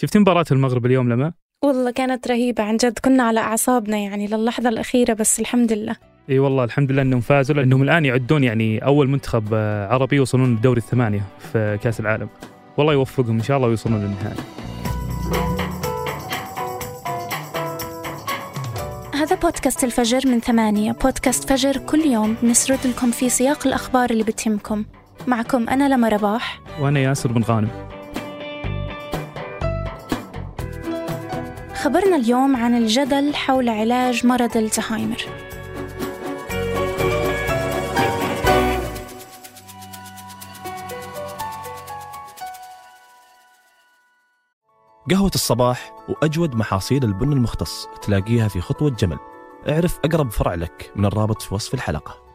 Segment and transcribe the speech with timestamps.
[0.00, 1.32] شفتي مباراة المغرب اليوم لما؟
[1.64, 2.98] والله كانت رهيبة عن جد.
[2.98, 5.96] كنا على أعصابنا يعني للحظة الأخيرة بس الحمد لله.
[6.30, 9.54] إي والله الحمد لله إنهم فازوا لأنهم الآن يعدون يعني أول منتخب
[9.90, 11.22] عربي يوصلون للدوري الثمانية
[11.52, 12.28] في كأس العالم.
[12.76, 14.42] والله يوفقهم إن شاء الله ويوصلون للنهائي.
[19.14, 20.92] هذا بودكاست الفجر من ثمانية.
[20.92, 24.84] بودكاست فجر كل يوم نسرد لكم في سياق الأخبار اللي بتهمكم.
[25.26, 26.60] معكم أنا لما رباح.
[26.80, 27.87] وأنا ياسر بن غانم.
[31.78, 35.16] خبرنا اليوم عن الجدل حول علاج مرض الزهايمر.
[45.10, 49.18] قهوة الصباح وأجود محاصيل البن المختص تلاقيها في خطوة جمل.
[49.68, 52.27] اعرف أقرب فرع لك من الرابط في وصف الحلقة.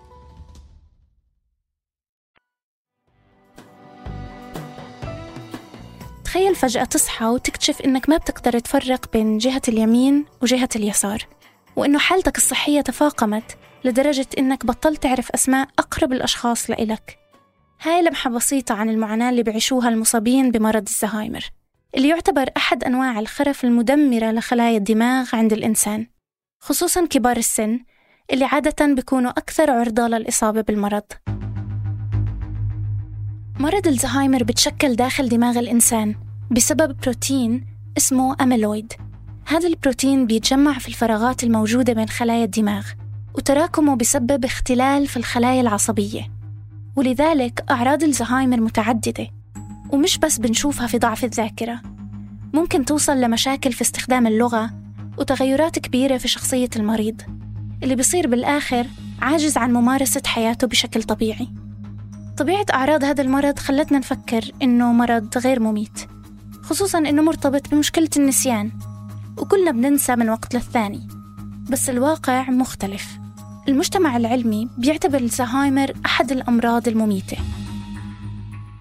[6.34, 11.28] تخيل فجأة تصحى وتكتشف إنك ما بتقدر تفرق بين جهة اليمين وجهة اليسار
[11.76, 17.20] وإنه حالتك الصحية تفاقمت لدرجة إنك بطلت تعرف أسماء أقرب الأشخاص لإلك.
[17.82, 21.50] هاي لمحة بسيطة عن المعاناة اللي بيعيشوها المصابين بمرض الزهايمر
[21.96, 26.08] اللي يعتبر أحد أنواع الخرف المدمرة لخلايا الدماغ عند الإنسان
[26.60, 27.80] خصوصا كبار السن
[28.32, 31.04] اللي عادة بيكونوا أكثر عرضة للإصابة بالمرض.
[33.60, 36.16] مرض الزهايمر بتشكل داخل دماغ الإنسان
[36.52, 37.66] بسبب بروتين
[37.98, 38.94] اسمه أميلويد
[39.48, 42.88] هذا البروتين بيتجمع في الفراغات الموجودة بين خلايا الدماغ
[43.34, 46.32] وتراكمه بسبب اختلال في الخلايا العصبية.
[46.96, 49.28] ولذلك أعراض الزهايمر متعددة
[49.90, 51.82] ومش بس بنشوفها في ضعف الذاكرة.
[52.54, 54.70] ممكن توصل لمشاكل في استخدام اللغة
[55.18, 57.22] وتغيرات كبيرة في شخصية المريض.
[57.84, 58.88] اللي بصير بالآخر
[59.22, 61.48] عاجز عن ممارسة حياته بشكل طبيعي.
[62.38, 66.00] طبيعة أعراض هذا المرض خلتنا نفكر إنه مرض غير مميت
[66.64, 68.72] خصوصا إنه مرتبط بمشكلة النسيان
[69.38, 71.08] وكلنا بننسى من وقت للثاني
[71.70, 73.08] بس الواقع مختلف.
[73.68, 77.38] المجتمع العلمي بيعتبر الزهايمر أحد الأمراض المميتة.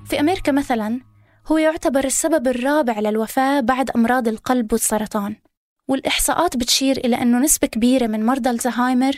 [0.07, 1.01] في أمريكا مثلا
[1.47, 5.37] هو يعتبر السبب الرابع للوفاة بعد أمراض القلب والسرطان
[5.89, 9.13] والإحصاءات بتشير إلى أنه نسبة كبيرة من مرضى الزهايمر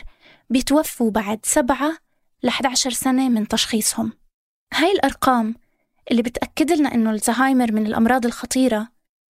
[0.49, 1.97] بيتوفوا بعد سبعة
[2.43, 4.24] ل 11 سنة من تشخيصهم.
[4.77, 5.55] هاي الأرقام
[6.11, 8.87] اللي بتأكد لنا أنه الزهايمر من الأمراض الخطيرة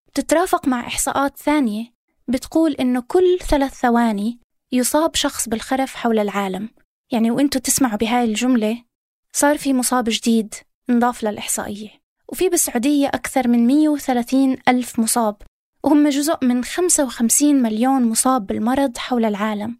[0.07, 1.85] بتترافق مع إحصاءات ثانية
[2.28, 4.39] بتقول إنه كل ثلاث ثواني
[4.72, 6.69] يصاب شخص بالخرف حول العالم.
[7.11, 8.83] يعني وإنتوا تسمعوا بهاي الجملة
[9.33, 10.53] صار في مصاب جديد
[10.89, 11.89] انضاف للإحصائية.
[12.27, 15.35] وفي بالسعودية أكثر من 130 ألف مصاب
[15.83, 19.77] وهم جزء من 55 مليون مصاب بالمرض حول العالم.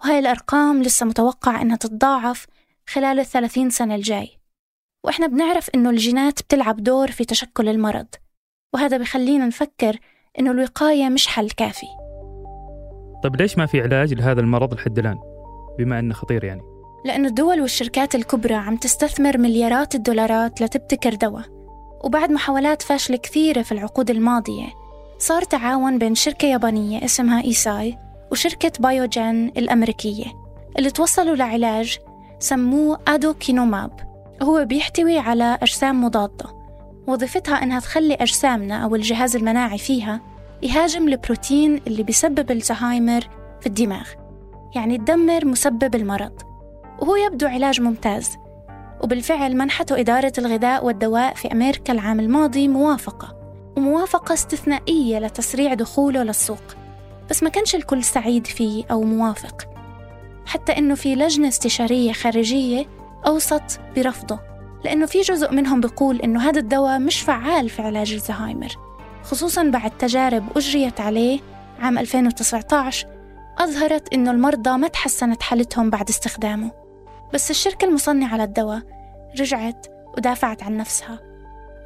[0.00, 2.46] وهاي الأرقام لسه متوقع إنها تتضاعف
[2.86, 4.39] خلال الثلاثين سنة الجاي.
[5.04, 8.06] وإحنا بنعرف إنه الجينات بتلعب دور في تشكل المرض
[8.74, 9.96] وهذا بخلينا نفكر
[10.38, 11.86] إنه الوقاية مش حل كافي.
[13.22, 15.18] طيب ليش ما في علاج لهذا المرض لحد الآن؟
[15.78, 16.62] بما أنه خطير يعني.
[17.04, 21.44] لأن الدول والشركات الكبرى عم تستثمر مليارات الدولارات لتبتكر دواء
[22.04, 24.66] وبعد محاولات فاشلة كثيرة في العقود الماضية
[25.18, 27.98] صار تعاون بين شركة يابانية اسمها إيساي
[28.32, 30.24] وشركة بايوجين الأمريكية
[30.78, 31.98] اللي توصلوا لعلاج
[32.38, 34.09] سموه أدوكانوماب.
[34.42, 36.60] هو بيحتوي على أجسام مضادة.
[37.06, 40.20] وظيفتها إنها تخلي أجسامنا أو الجهاز المناعي فيها
[40.62, 43.20] يهاجم البروتين اللي بيسبب الزهايمر
[43.60, 44.08] في الدماغ.
[44.74, 46.42] يعني تدمر مسبب المرض.
[47.00, 48.36] وهو يبدو علاج ممتاز.
[49.02, 53.36] وبالفعل منحته إدارة الغذاء والدواء في أمريكا العام الماضي موافقة.
[53.76, 56.62] وموافقة استثنائية لتسريع دخوله للسوق.
[57.30, 59.68] بس ما كانش الكل سعيد فيه أو موافق.
[60.46, 62.86] حتى إنه في لجنة استشارية خارجية
[63.26, 64.38] أوصت برفضه
[64.84, 68.76] لأنه في جزء منهم بيقول إنه هذا الدواء مش فعال في علاج الزهايمر
[69.22, 71.40] خصوصا بعد تجارب أجريت عليه
[71.80, 73.06] عام 2019
[73.58, 76.70] أظهرت إنه المرضى ما تحسنت حالتهم بعد استخدامه.
[77.34, 78.82] بس الشركة المصنعة للدواء
[79.40, 81.18] رجعت ودافعت عن نفسها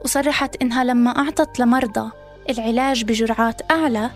[0.05, 2.11] وصرحت إنها لما أعطت لمرضى
[2.51, 4.11] العلاج بجرعات أعلى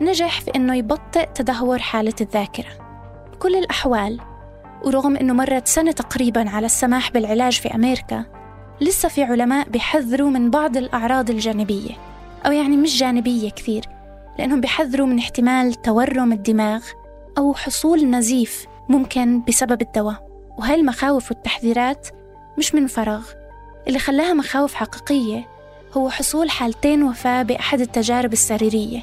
[0.00, 2.68] نجح في إنه يبطئ تدهور حالة الذاكرة.
[3.32, 4.20] بكل الأحوال
[4.84, 8.24] ورغم إنه مرت سنة تقريبا على السماح بالعلاج في أمريكا
[8.80, 11.90] لسه في علماء بيحذروا من بعض الأعراض الجانبية
[12.46, 13.84] أو يعني مش جانبية كثير
[14.38, 16.84] لأنهم بيحذروا من احتمال تورم الدماغ
[17.38, 20.26] أو حصول نزيف ممكن بسبب الدواء.
[20.58, 22.08] وهاي المخاوف والتحذيرات
[22.58, 23.26] مش من فراغ.
[23.88, 25.48] اللي خلاها مخاوف حقيقية
[25.96, 29.02] هو حصول حالتين وفاة بأحد التجارب السريرية.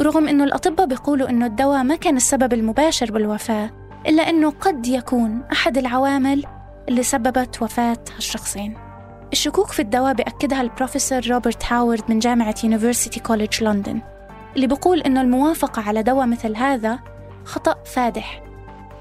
[0.00, 3.70] ورغم أنه الأطباء بيقولوا أنه الدواء ما كان السبب المباشر بالوفاة
[4.06, 6.44] إلا أنه قد يكون أحد العوامل
[6.88, 8.74] اللي سببت وفاة هالشخصين
[9.32, 14.00] الشكوك في الدواء بأكدها البروفيسور روبرت هاورد من جامعة University College لندن
[14.56, 16.98] اللي بيقول إنه الموافقة على دواء مثل هذا
[17.44, 18.42] خطأ فادح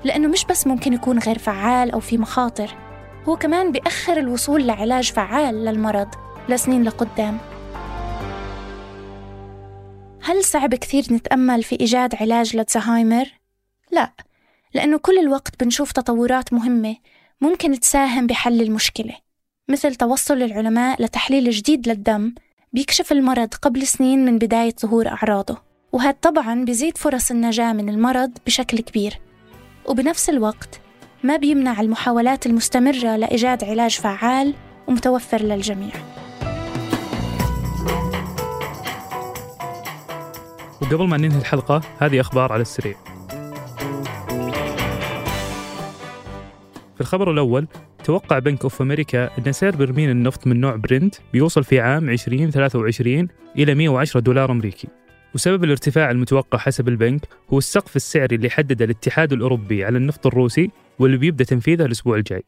[0.04, 2.76] لأنه مش بس ممكن يكون غير فعال أو في مخاطر
[3.30, 6.08] هو كمان بيأخر الوصول لعلاج فعال للمرض
[6.50, 7.38] لسنين لقدام
[10.24, 13.26] هل صعب كثير نتأمل في إيجاد علاج لتزهايمر؟
[13.92, 14.12] لا
[14.74, 16.96] لأنه كل الوقت بنشوف تطورات مهمة
[17.42, 19.16] ممكن تساهم بحل المشكلة
[19.70, 22.34] مثل توصل العلماء لتحليل جديد للدم
[22.74, 28.32] بيكشف المرض قبل سنين من بداية ظهور أعراضه وهذا طبعا بيزيد فرص النجاة من المرض
[28.46, 29.20] بشكل كبير.
[29.86, 30.82] وبنفس الوقت
[31.24, 34.54] ما بيمنع المحاولات المستمرة لإيجاد علاج فعال
[34.88, 35.94] ومتوفر للجميع.
[40.82, 43.07] وقبل ما ننهي الحلقة هذه أخبار على السريع.
[47.08, 47.68] الخبر الأول
[48.04, 53.28] توقع بنك أوف أمريكا أن سعر برميل النفط من نوع برنت بيوصل في عام 2023
[53.58, 54.88] إلى 110 دولار أمريكي.
[55.36, 57.22] وسبب الارتفاع المتوقع حسب البنك
[57.54, 62.44] هو السقف السعري اللي حدده الاتحاد الأوروبي على النفط الروسي واللي بيبدأ تنفيذه الأسبوع الجاي.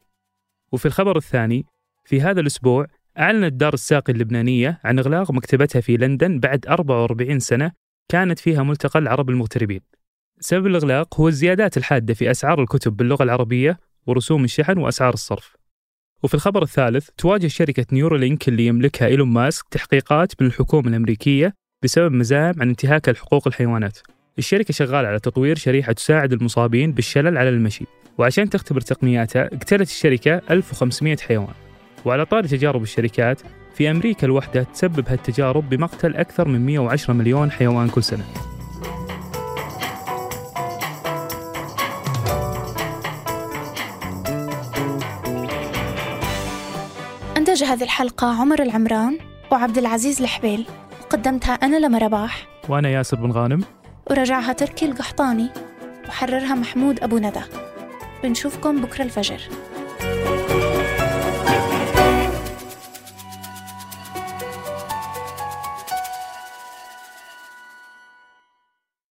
[0.72, 1.66] وفي الخبر الثاني
[2.04, 2.86] في هذا الأسبوع
[3.18, 7.72] أعلنت دار الساقي اللبنانية عن إغلاق مكتبتها في لندن بعد 44 سنة
[8.08, 9.80] كانت فيها ملتقى العرب المغتربين.
[10.40, 15.56] سبب الإغلاق هو الزيادات الحادة في أسعار الكتب باللغة العربية ورسوم الشحن وأسعار الصرف.
[16.22, 21.54] وفي الخبر الثالث تواجه شركة نيورولينك اللي يملكها إيلون ماسك تحقيقات من الحكومة الأمريكية
[21.84, 23.98] بسبب مزاعم عن انتهاك حقوق الحيوانات.
[24.38, 27.84] الشركة شغالة على تطوير شريحة تساعد المصابين بالشلل على المشي.
[28.18, 31.54] وعشان تختبر تقنياتها اقتلت الشركة 1500 حيوان.
[32.04, 33.40] وعلى طار تجارب الشركات
[33.74, 38.49] في أمريكا الوحدة تسبب هالتجارب بمقتل أكثر من 110 مليون حيوان كل سنة.
[47.40, 49.18] أنتج هذه الحلقة عمر العمران
[49.52, 50.66] وعبد العزيز الحبيل.
[51.02, 52.46] وقدمتها أنا لما رباح.
[52.68, 53.64] وأنا ياسر بن غانم.
[54.10, 55.48] ورجعها تركي القحطاني.
[56.08, 57.40] وحررها محمود أبو ندى.
[58.22, 59.40] بنشوفكم بكرة الفجر.